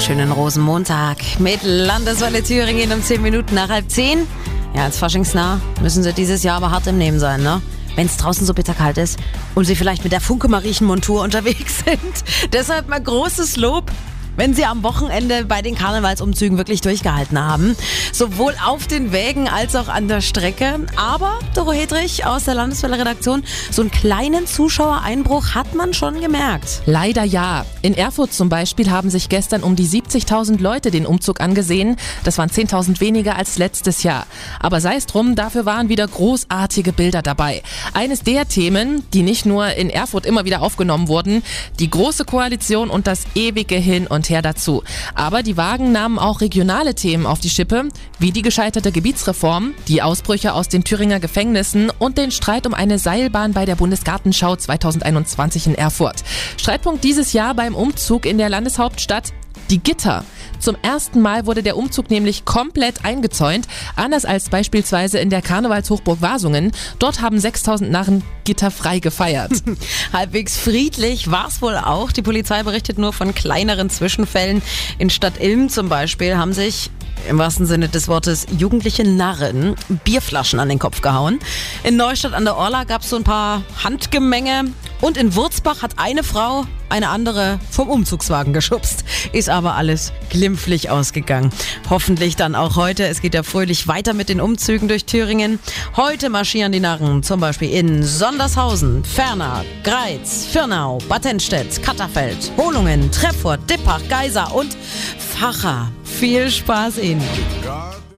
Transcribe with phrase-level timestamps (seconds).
[0.00, 4.26] schönen Rosenmontag mit Landeswelle Thüringen um 10 Minuten nach halb 10.
[4.74, 7.60] Ja, als faschingsnah müssen sie dieses Jahr aber hart im Nehmen sein, ne?
[7.96, 9.18] Wenn es draußen so bitterkalt ist
[9.54, 12.50] und sie vielleicht mit der Funke-Mariechen-Montur unterwegs sind.
[12.52, 13.90] Deshalb mal großes Lob
[14.36, 17.76] wenn Sie am Wochenende bei den Karnevalsumzügen wirklich durchgehalten haben.
[18.12, 20.80] Sowohl auf den Wägen als auch an der Strecke.
[20.96, 26.82] Aber, Doro Hedrich aus der Landeswelle Redaktion, so einen kleinen Zuschauereinbruch hat man schon gemerkt.
[26.86, 27.64] Leider ja.
[27.82, 31.96] In Erfurt zum Beispiel haben sich gestern um die 70.000 Leute den Umzug angesehen.
[32.24, 34.26] Das waren 10.000 weniger als letztes Jahr.
[34.58, 37.62] Aber sei es drum, dafür waren wieder großartige Bilder dabei.
[37.94, 41.42] Eines der Themen, die nicht nur in Erfurt immer wieder aufgenommen wurden,
[41.78, 44.82] die Große Koalition und das ewige Hin und her dazu.
[45.14, 47.88] Aber die Wagen nahmen auch regionale Themen auf die Schippe,
[48.18, 52.98] wie die gescheiterte Gebietsreform, die Ausbrüche aus den Thüringer Gefängnissen und den Streit um eine
[52.98, 56.22] Seilbahn bei der Bundesgartenschau 2021 in Erfurt.
[56.58, 59.32] Streitpunkt dieses Jahr beim Umzug in der Landeshauptstadt
[59.70, 60.24] die Gitter.
[60.60, 63.66] Zum ersten Mal wurde der Umzug nämlich komplett eingezäunt,
[63.96, 66.72] anders als beispielsweise in der Karnevalshochburg Wasungen.
[66.98, 69.52] Dort haben 6000 Narren gitterfrei gefeiert.
[70.12, 72.12] Halbwegs friedlich war es wohl auch.
[72.12, 74.62] Die Polizei berichtet nur von kleineren Zwischenfällen.
[74.98, 76.90] In Stadt Ilm zum Beispiel haben sich
[77.28, 81.38] im wahrsten Sinne des Wortes jugendliche Narren Bierflaschen an den Kopf gehauen.
[81.84, 84.64] In Neustadt an der Orla gab es so ein paar Handgemenge.
[85.00, 89.04] Und in Wurzbach hat eine Frau eine andere vom Umzugswagen geschubst.
[89.32, 91.50] Ist aber alles glimpflich ausgegangen.
[91.88, 93.06] Hoffentlich dann auch heute.
[93.06, 95.58] Es geht ja fröhlich weiter mit den Umzügen durch Thüringen.
[95.96, 103.68] Heute marschieren die Narren zum Beispiel in Sondershausen, Ferner, Greiz, Firnau, Battenstedt, Katterfeld, Holungen, Treffort,
[103.70, 104.76] Dippach, Geiser und
[105.18, 105.90] Facher.
[106.04, 107.22] Viel Spaß Ihnen.